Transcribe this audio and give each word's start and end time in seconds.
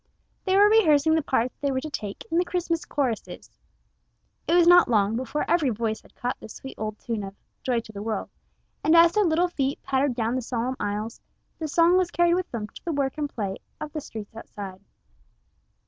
They 0.45 0.57
were 0.57 0.67
rehearsing 0.67 1.13
the 1.13 1.21
parts 1.21 1.55
they 1.59 1.69
were 1.71 1.79
to 1.79 1.89
take 1.91 2.25
in 2.31 2.39
the 2.39 2.43
Christmas 2.43 2.85
choruses. 2.85 3.51
It 4.47 4.55
was 4.55 4.65
not 4.65 4.89
long 4.89 5.15
before 5.15 5.45
every 5.47 5.69
voice 5.69 6.01
had 6.01 6.15
caught 6.15 6.39
the 6.39 6.49
sweet 6.49 6.73
old 6.79 6.97
tune 6.97 7.23
of 7.23 7.35
"Joy 7.61 7.81
to 7.81 7.91
the 7.91 8.01
World," 8.01 8.31
and 8.83 8.95
as 8.95 9.11
their 9.11 9.23
little 9.25 9.47
feet 9.49 9.79
pattered 9.83 10.15
down 10.15 10.33
the 10.33 10.41
solemn 10.41 10.75
aisles, 10.79 11.21
the 11.59 11.67
song 11.67 11.97
was 11.99 12.09
carried 12.09 12.33
with 12.33 12.49
them 12.49 12.65
to 12.67 12.83
the 12.83 12.91
work 12.91 13.19
and 13.19 13.29
play 13.29 13.57
of 13.79 13.93
the 13.93 14.01
streets 14.01 14.35
outside. 14.35 14.81